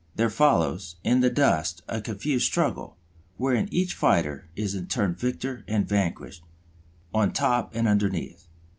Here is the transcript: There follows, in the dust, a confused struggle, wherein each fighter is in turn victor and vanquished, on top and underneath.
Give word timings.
There 0.15 0.31
follows, 0.31 0.95
in 1.03 1.19
the 1.19 1.29
dust, 1.29 1.83
a 1.87 2.01
confused 2.01 2.47
struggle, 2.47 2.97
wherein 3.37 3.71
each 3.71 3.93
fighter 3.93 4.49
is 4.55 4.73
in 4.73 4.87
turn 4.87 5.13
victor 5.13 5.63
and 5.67 5.87
vanquished, 5.87 6.43
on 7.13 7.31
top 7.33 7.75
and 7.75 7.87
underneath. 7.87 8.47